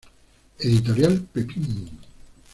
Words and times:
Editorial: 0.57 1.27
Pepin. 1.31 1.89